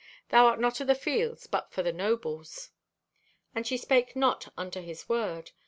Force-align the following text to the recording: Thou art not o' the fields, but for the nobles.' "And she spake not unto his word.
Thou 0.29 0.47
art 0.47 0.59
not 0.59 0.81
o' 0.81 0.83
the 0.83 0.95
fields, 0.95 1.45
but 1.45 1.71
for 1.71 1.83
the 1.83 1.93
nobles.' 1.93 2.71
"And 3.53 3.67
she 3.67 3.77
spake 3.77 4.15
not 4.15 4.51
unto 4.57 4.81
his 4.81 5.07
word. 5.07 5.51